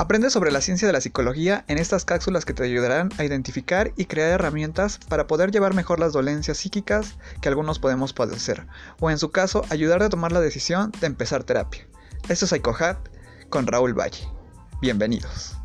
[0.00, 3.92] Aprende sobre la ciencia de la psicología en estas cápsulas que te ayudarán a identificar
[3.96, 8.68] y crear herramientas para poder llevar mejor las dolencias psíquicas que algunos podemos padecer,
[9.00, 11.88] o en su caso, ayudarte a tomar la decisión de empezar terapia.
[12.28, 12.96] Esto es Psychohat
[13.50, 14.28] con Raúl Valle.
[14.80, 15.56] Bienvenidos.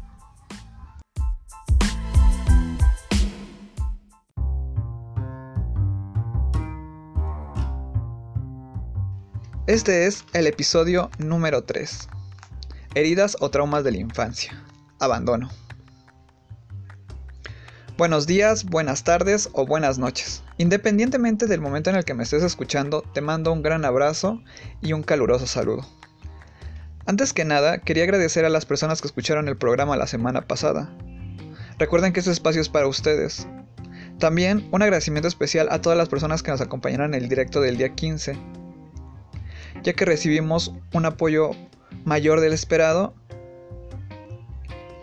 [9.67, 12.09] Este es el episodio número 3.
[12.95, 14.63] Heridas o traumas de la infancia.
[14.99, 15.49] Abandono.
[17.97, 20.43] Buenos días, buenas tardes o buenas noches.
[20.59, 24.43] Independientemente del momento en el que me estés escuchando, te mando un gran abrazo
[24.79, 25.87] y un caluroso saludo.
[27.07, 30.95] Antes que nada, quería agradecer a las personas que escucharon el programa la semana pasada.
[31.79, 33.47] Recuerden que este espacio es para ustedes.
[34.19, 37.77] También un agradecimiento especial a todas las personas que nos acompañaron en el directo del
[37.77, 38.37] día 15,
[39.81, 41.55] ya que recibimos un apoyo
[42.05, 43.13] mayor del esperado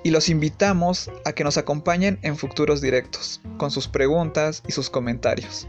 [0.02, 4.88] y los invitamos a que nos acompañen en futuros directos, con sus preguntas y sus
[4.90, 5.68] comentarios.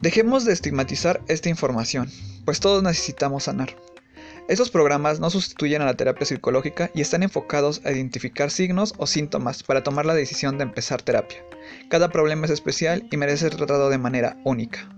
[0.00, 2.10] Dejemos de estigmatizar esta información,
[2.44, 3.74] pues todos necesitamos sanar.
[4.48, 9.06] Estos programas no sustituyen a la terapia psicológica y están enfocados a identificar signos o
[9.06, 11.44] síntomas para tomar la decisión de empezar terapia.
[11.90, 14.88] Cada problema es especial y merece ser tratado de manera única.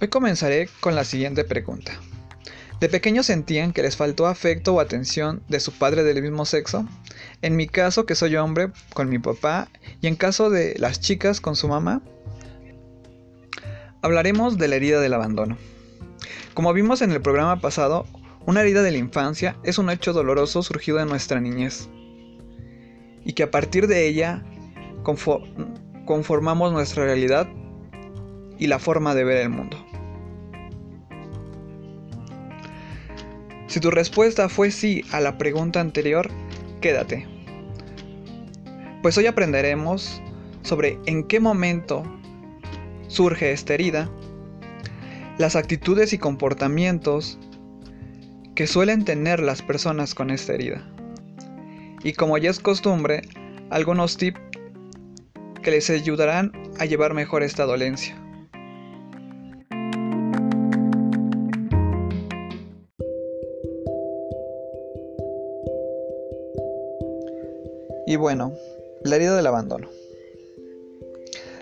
[0.00, 1.92] Hoy comenzaré con la siguiente pregunta.
[2.82, 6.84] ¿De pequeños sentían que les faltó afecto o atención de su padre del mismo sexo?
[7.40, 9.68] En mi caso, que soy hombre, con mi papá,
[10.00, 12.02] y en caso de las chicas, con su mamá.
[14.02, 15.58] Hablaremos de la herida del abandono.
[16.54, 18.04] Como vimos en el programa pasado,
[18.46, 21.88] una herida de la infancia es un hecho doloroso surgido de nuestra niñez,
[23.24, 24.42] y que a partir de ella
[26.04, 27.46] conformamos nuestra realidad
[28.58, 29.81] y la forma de ver el mundo.
[33.72, 36.28] Si tu respuesta fue sí a la pregunta anterior,
[36.82, 37.26] quédate.
[39.00, 40.20] Pues hoy aprenderemos
[40.60, 42.02] sobre en qué momento
[43.08, 44.10] surge esta herida,
[45.38, 47.38] las actitudes y comportamientos
[48.54, 50.86] que suelen tener las personas con esta herida.
[52.04, 53.22] Y como ya es costumbre,
[53.70, 54.38] algunos tips
[55.62, 58.21] que les ayudarán a llevar mejor esta dolencia.
[68.12, 68.52] Y bueno,
[69.04, 69.88] la herida del abandono.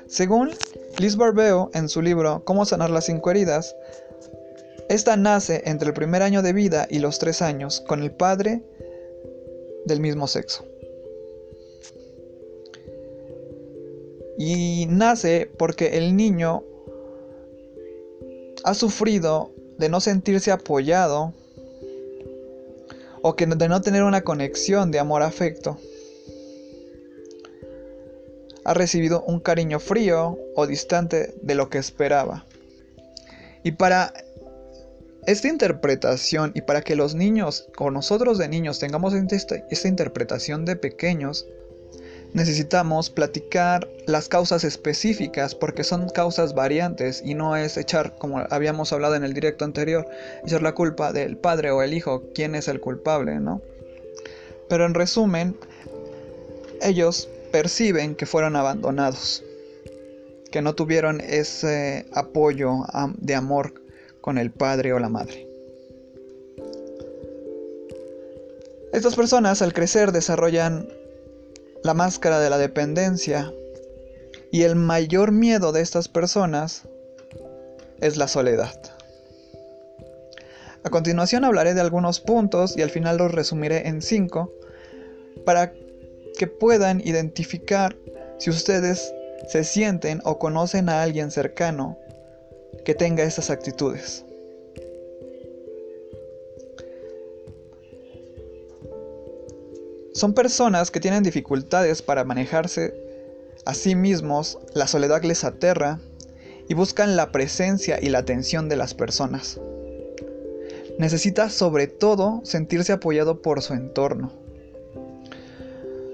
[0.08, 0.50] Según
[0.98, 3.76] Liz Barbeo en su libro Cómo sanar las cinco heridas,
[4.88, 8.64] esta nace entre el primer año de vida y los tres años con el padre
[9.84, 10.64] del mismo sexo.
[14.36, 16.64] Y nace porque el niño
[18.64, 21.32] ha sufrido de no sentirse apoyado
[23.22, 25.78] o que de no tener una conexión de amor-afecto
[28.64, 32.44] ha recibido un cariño frío o distante de lo que esperaba.
[33.62, 34.12] Y para
[35.26, 40.64] esta interpretación y para que los niños o nosotros de niños tengamos esta, esta interpretación
[40.64, 41.46] de pequeños,
[42.32, 48.92] necesitamos platicar las causas específicas porque son causas variantes y no es echar, como habíamos
[48.92, 50.06] hablado en el directo anterior,
[50.44, 53.60] echar la culpa del padre o el hijo, quién es el culpable, ¿no?
[54.68, 55.56] Pero en resumen,
[56.80, 59.44] ellos perciben que fueron abandonados,
[60.50, 62.84] que no tuvieron ese apoyo
[63.18, 63.74] de amor
[64.20, 65.46] con el padre o la madre.
[68.92, 70.88] Estas personas al crecer desarrollan
[71.84, 73.52] la máscara de la dependencia
[74.50, 76.82] y el mayor miedo de estas personas
[78.00, 78.74] es la soledad.
[80.82, 84.52] A continuación hablaré de algunos puntos y al final los resumiré en cinco
[85.44, 85.72] para
[86.40, 87.94] que puedan identificar
[88.38, 89.12] si ustedes
[89.46, 91.98] se sienten o conocen a alguien cercano
[92.82, 94.24] que tenga estas actitudes.
[100.14, 102.94] Son personas que tienen dificultades para manejarse
[103.66, 106.00] a sí mismos, la soledad les aterra
[106.70, 109.60] y buscan la presencia y la atención de las personas.
[110.98, 114.40] Necesita sobre todo sentirse apoyado por su entorno.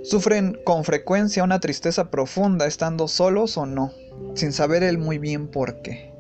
[0.06, 3.92] Sufren con frecuencia una tristeza profunda estando solos o no,
[4.34, 6.12] sin saber él muy bien por qué.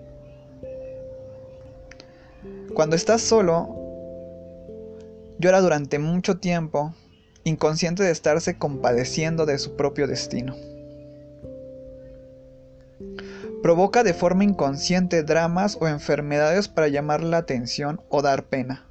[2.74, 3.76] Cuando estás solo,
[5.38, 6.96] llora durante mucho tiempo,
[7.44, 10.56] inconsciente de estarse compadeciendo de su propio destino.
[13.62, 18.84] Provoca de forma inconsciente dramas o enfermedades para llamar la atención o dar pena.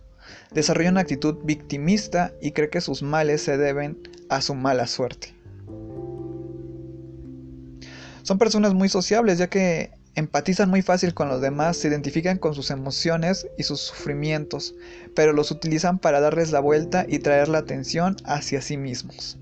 [0.52, 5.34] desarrolla una actitud victimista y cree que sus males se deben a su mala suerte.
[8.24, 12.56] Son personas muy sociables ya que empatizan muy fácil con los demás, se identifican con
[12.56, 14.74] sus emociones y sus sufrimientos,
[15.16, 19.38] pero los utilizan para darles la vuelta y traer la atención hacia sí mismos.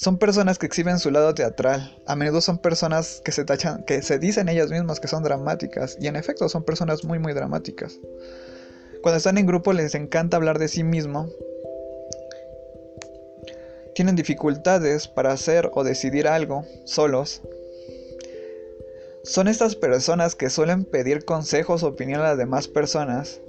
[0.00, 2.02] Son personas que exhiben su lado teatral.
[2.06, 5.98] A menudo son personas que se tachan, que se dicen ellas mismas que son dramáticas.
[6.00, 7.98] Y en efecto son personas muy muy dramáticas.
[9.02, 11.28] Cuando están en grupo les encanta hablar de sí mismo.
[14.00, 17.42] Tienen dificultades para hacer o decidir algo solos.
[19.24, 23.42] Son estas personas que suelen pedir consejos o opinión a las demás personas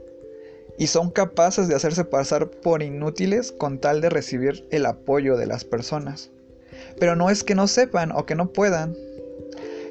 [0.77, 5.45] y son capaces de hacerse pasar por inútiles con tal de recibir el apoyo de
[5.45, 6.31] las personas.
[6.99, 8.93] Pero no es que no sepan o que no puedan.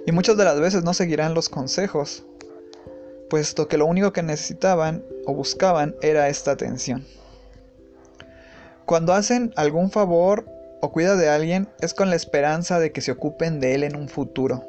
[0.07, 2.23] Y muchas de las veces no seguirán los consejos,
[3.31, 7.07] puesto que lo único que necesitaban o buscaban era esta atención.
[8.91, 10.47] Cuando hacen algún favor
[10.81, 13.95] o cuida de alguien es con la esperanza de que se ocupen de él en
[13.95, 14.65] un futuro.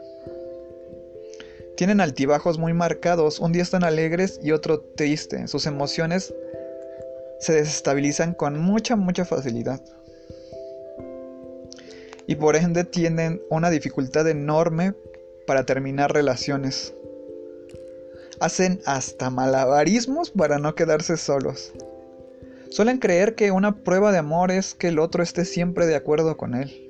[1.75, 5.47] Tienen altibajos muy marcados, un día están alegres y otro triste.
[5.47, 6.35] Sus emociones
[7.39, 9.81] se desestabilizan con mucha, mucha facilidad
[12.27, 14.93] y por ende tienen una dificultad enorme
[15.47, 16.93] para terminar relaciones.
[18.39, 21.73] Hacen hasta malabarismos para no quedarse solos.
[22.71, 26.37] Suelen creer que una prueba de amor es que el otro esté siempre de acuerdo
[26.37, 26.89] con él.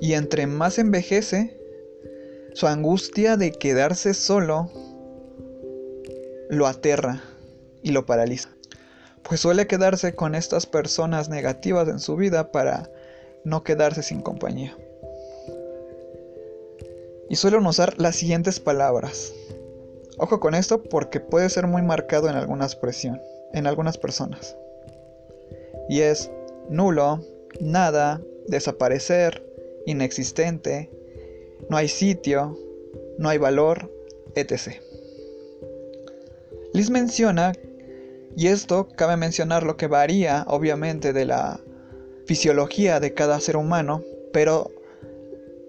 [0.00, 1.58] Y entre más envejece,
[2.52, 4.70] su angustia de quedarse solo
[6.48, 7.24] lo aterra
[7.82, 8.50] y lo paraliza.
[9.24, 12.88] Pues suele quedarse con estas personas negativas en su vida para
[13.42, 14.76] no quedarse sin compañía.
[17.28, 19.32] Y suelen usar las siguientes palabras.
[20.18, 23.20] Ojo con esto porque puede ser muy marcado en alguna expresión,
[23.52, 24.56] en algunas personas.
[25.88, 26.30] Y es
[26.68, 27.20] nulo,
[27.60, 29.44] nada, desaparecer,
[29.86, 30.90] inexistente,
[31.68, 32.58] no hay sitio,
[33.18, 33.90] no hay valor,
[34.34, 34.80] etc.
[36.72, 37.52] Liz menciona,
[38.36, 41.60] y esto cabe mencionar lo que varía obviamente de la
[42.26, 44.02] fisiología de cada ser humano,
[44.32, 44.72] pero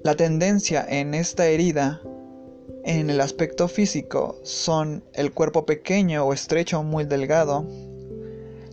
[0.04, 2.02] la tendencia en esta herida
[2.84, 7.66] en el aspecto físico son el cuerpo pequeño o estrecho muy delgado,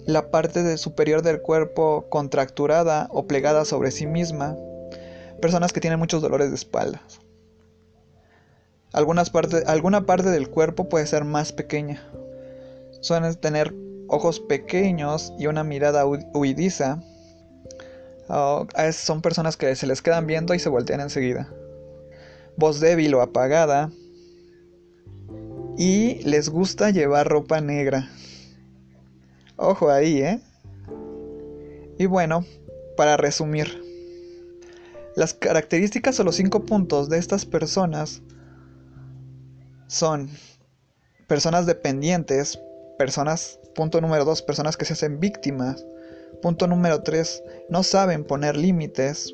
[0.06, 4.56] la parte superior del cuerpo contracturada o plegada sobre sí misma,
[5.40, 7.02] personas que tienen muchos dolores de espalda.
[8.93, 9.32] Algunas
[9.66, 12.02] alguna parte del cuerpo puede ser más pequeña.
[13.00, 13.75] Suelen tener
[14.08, 17.00] ojos pequeños y una mirada huidiza
[18.93, 21.49] son personas que se les quedan viendo y se voltean enseguida.
[22.56, 23.90] Voz débil o apagada.
[25.76, 28.10] Y les gusta llevar ropa negra.
[29.56, 30.40] Ojo ahí, ¿eh?
[31.99, 32.44] Y bueno,
[32.96, 33.82] para resumir.
[35.14, 38.22] Las características o los cinco puntos de estas personas
[39.87, 40.31] son
[41.26, 42.58] personas dependientes,
[42.99, 45.84] personas, punto número dos, personas que se hacen víctimas,
[46.43, 47.44] Punto número 3.
[47.69, 49.32] No saben poner límites.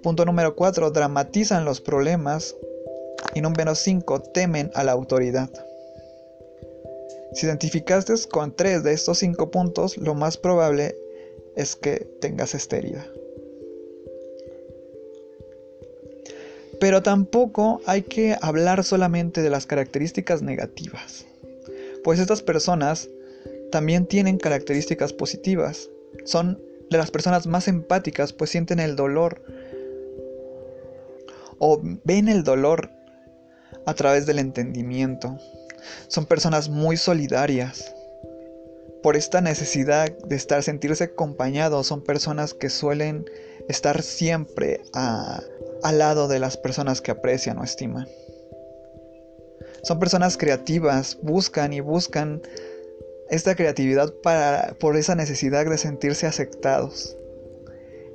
[0.00, 0.92] Punto número 4.
[0.92, 2.54] Dramatizan los problemas.
[3.34, 4.20] Y número 5.
[4.32, 5.50] Temen a la autoridad.
[7.34, 10.96] Si identificaste con tres de estos cinco puntos, lo más probable
[11.56, 12.78] es que tengas esta.
[16.80, 21.26] Pero tampoco hay que hablar solamente de las características negativas,
[22.04, 23.08] pues estas personas
[23.70, 25.90] también tienen características positivas.
[26.24, 29.42] Son de las personas más empáticas, pues sienten el dolor
[31.58, 32.90] o ven el dolor
[33.84, 35.38] a través del entendimiento.
[36.08, 37.94] Son personas muy solidarias.
[39.02, 43.24] Por esta necesidad de estar, sentirse acompañados, son personas que suelen
[43.68, 48.08] estar siempre al lado de las personas que aprecian o estiman.
[49.82, 52.42] Son personas creativas, buscan y buscan
[53.30, 57.16] esta creatividad para, por esa necesidad de sentirse aceptados.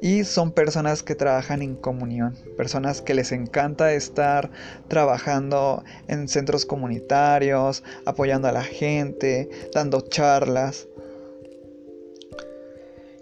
[0.04, 4.52] Y son personas que trabajan en comunión, personas que les encanta estar
[4.90, 10.90] trabajando en centros comunitarios, apoyando a la gente, dando charlas.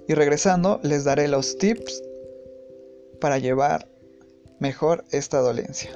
[0.07, 2.01] Y regresando, les daré los tips
[3.19, 3.87] para llevar
[4.57, 5.91] mejor esta dolencia,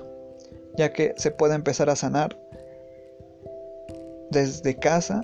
[0.78, 2.40] ya que se puede empezar a sanar
[4.30, 5.24] desde casa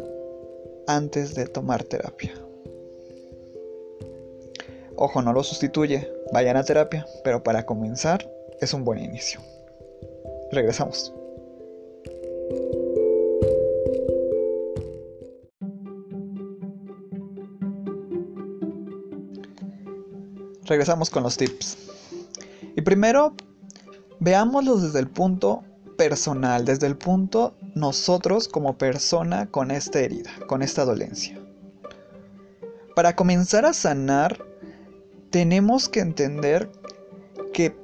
[0.88, 2.34] antes de tomar terapia.
[5.03, 9.41] Ojo, no lo sustituye, vayan a terapia, pero para comenzar es un buen inicio.
[10.51, 11.12] Regresamos.
[20.65, 21.79] Regresamos con los tips.
[22.75, 23.34] Y primero,
[24.20, 25.63] veámoslos desde el punto
[25.98, 31.39] personal, desde el punto nosotros como persona con esta herida, con esta dolencia.
[32.96, 34.50] Para comenzar a sanar
[35.32, 36.70] tenemos que entender
[37.54, 37.76] que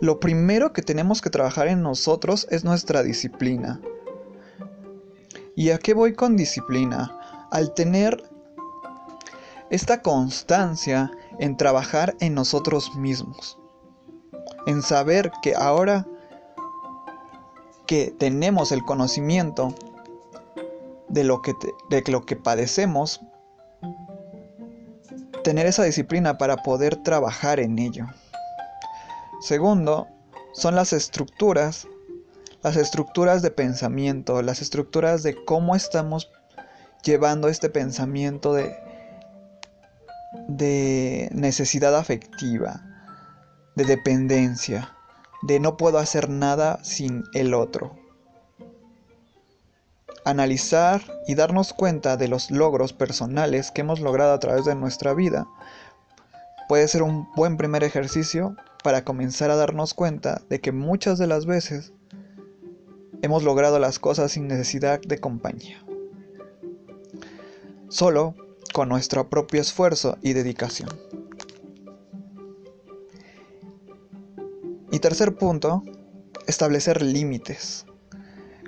[0.00, 3.80] lo primero que tenemos que trabajar en nosotros es nuestra disciplina.
[5.56, 7.18] ¿Y a qué voy con disciplina?
[7.50, 8.22] Al tener
[9.70, 13.58] esta constancia en trabajar en nosotros mismos.
[14.66, 16.06] En saber que ahora
[17.86, 19.74] que tenemos el conocimiento
[21.08, 21.54] de lo que,
[21.88, 23.22] de lo que padecemos,
[25.48, 28.04] tener esa disciplina para poder trabajar en ello.
[29.40, 30.06] Segundo,
[30.52, 31.88] son las estructuras,
[32.62, 36.30] las estructuras de pensamiento, las estructuras de cómo estamos
[37.02, 38.76] llevando este pensamiento de,
[40.48, 42.82] de necesidad afectiva,
[43.74, 44.94] de dependencia,
[45.40, 47.97] de no puedo hacer nada sin el otro.
[50.24, 55.14] Analizar y darnos cuenta de los logros personales que hemos logrado a través de nuestra
[55.14, 55.46] vida
[56.68, 61.26] puede ser un buen primer ejercicio para comenzar a darnos cuenta de que muchas de
[61.26, 61.92] las veces
[63.22, 65.82] hemos logrado las cosas sin necesidad de compañía.
[67.88, 68.34] Solo
[68.72, 70.90] con nuestro propio esfuerzo y dedicación.
[74.90, 75.84] Y tercer punto,
[76.46, 77.86] establecer límites.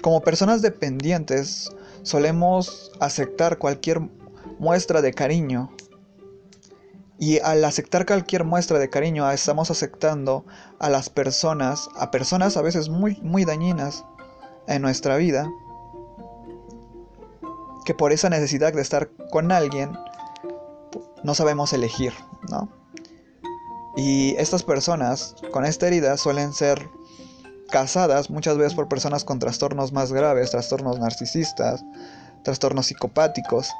[0.02, 1.70] Como personas dependientes,
[2.02, 4.00] solemos aceptar cualquier
[4.58, 5.70] muestra de cariño.
[7.18, 10.46] Y al aceptar cualquier muestra de cariño, estamos aceptando
[10.78, 14.06] a las personas, a personas a veces muy, muy dañinas
[14.66, 15.46] en nuestra vida,
[17.84, 19.92] que por esa necesidad de estar con alguien
[21.22, 22.14] no sabemos elegir,
[22.48, 22.70] ¿no?
[23.96, 26.88] Y estas personas con esta herida suelen ser
[27.70, 31.82] casadas muchas veces por personas con trastornos más graves, trastornos narcisistas,
[32.42, 33.70] trastornos psicopáticos.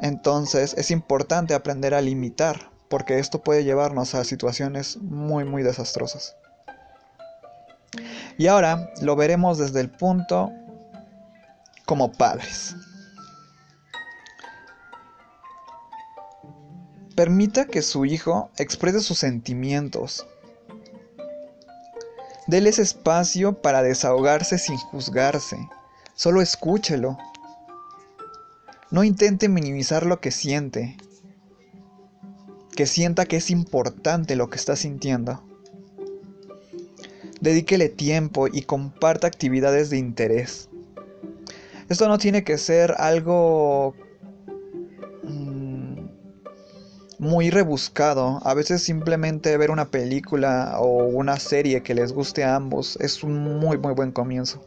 [0.00, 6.36] Entonces es importante aprender a limitar, porque esto puede llevarnos a situaciones muy muy desastrosas.
[8.38, 10.50] Y ahora lo veremos desde el punto
[11.86, 12.74] como padres.
[17.14, 20.26] Permita que su hijo exprese sus sentimientos.
[22.46, 25.56] Deles espacio para desahogarse sin juzgarse.
[26.14, 27.16] Solo escúchelo.
[28.90, 30.96] No intente minimizar lo que siente.
[32.76, 35.42] Que sienta que es importante lo que está sintiendo.
[37.40, 40.68] Dedíquele tiempo y comparta actividades de interés.
[41.88, 43.94] Esto no tiene que ser algo
[47.24, 48.38] muy rebuscado.
[48.44, 53.24] A veces simplemente ver una película o una serie que les guste a ambos es
[53.24, 54.62] un muy muy buen comienzo.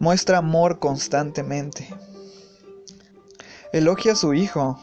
[0.00, 1.88] Muestra amor constantemente.
[3.72, 4.80] Elogia a su hijo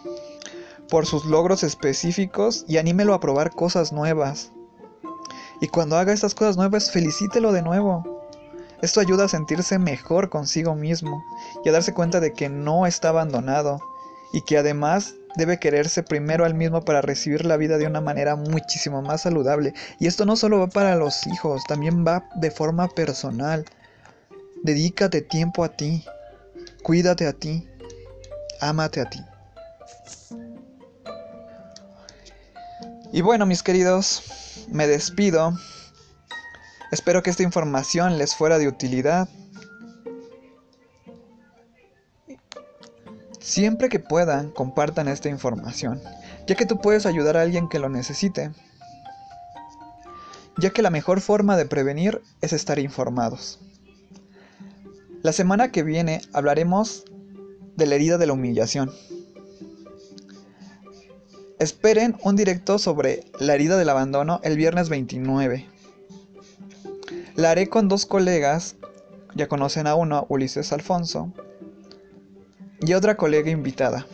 [0.89, 4.53] por sus logros específicos y anímelo a probar cosas nuevas.
[5.59, 8.23] Y cuando haga estas cosas nuevas, felicítelo de nuevo.
[8.81, 11.21] Esto ayuda a sentirse mejor consigo mismo
[11.65, 13.81] y a darse cuenta de que no está abandonado
[14.31, 18.35] y que además debe quererse primero al mismo para recibir la vida de una manera
[18.35, 19.73] muchísimo más saludable.
[19.99, 23.65] Y esto no solo va para los hijos, también va de forma personal.
[24.63, 26.03] Dedícate tiempo a ti,
[26.83, 27.69] cuídate a ti,
[28.59, 29.23] ámate a ti.
[33.13, 35.53] Y bueno, mis queridos, me despido.
[36.91, 39.29] Espero que esta información les fuera de utilidad.
[43.57, 45.99] Siempre que puedan, compartan esta información,
[46.45, 48.51] ya que tú puedes ayudar a alguien que lo necesite,
[50.59, 53.57] ya que la mejor forma de prevenir es estar informados.
[55.23, 57.05] La semana que viene hablaremos
[57.75, 58.91] de la herida de la humillación.
[61.57, 65.65] Esperen un directo sobre la herida del abandono el viernes 29.
[67.35, 68.75] La haré con dos colegas,
[69.33, 71.33] ya conocen a uno, Ulises Alfonso,
[72.81, 74.05] y otra colega invitada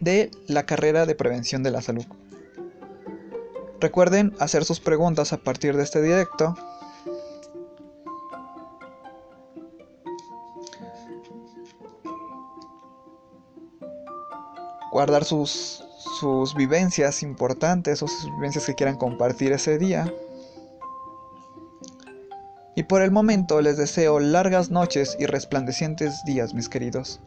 [0.00, 2.04] de la carrera de prevención de la salud.
[3.80, 6.54] Recuerden hacer sus preguntas a partir de este directo.
[14.92, 15.84] Guardar sus,
[16.20, 20.12] sus vivencias importantes o sus vivencias que quieran compartir ese día.
[22.94, 27.20] Por el momento les deseo largas noches y resplandecientes días, mis queridos.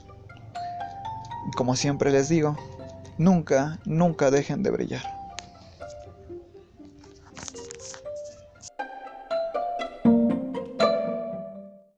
[1.57, 2.55] Como siempre les digo,
[3.17, 5.16] nunca, nunca dejen de brillar.